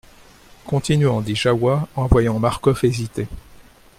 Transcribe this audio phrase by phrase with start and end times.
[0.65, 3.27] Continuons, dit Jahoua en voyant Marcof hésiter.